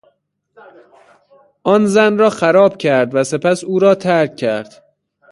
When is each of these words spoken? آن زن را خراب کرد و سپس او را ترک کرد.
آن 1.63 1.85
زن 1.85 2.17
را 2.17 2.29
خراب 2.29 2.77
کرد 2.77 3.15
و 3.15 3.23
سپس 3.23 3.63
او 3.63 3.79
را 3.79 3.95
ترک 3.95 4.35
کرد. 4.35 4.83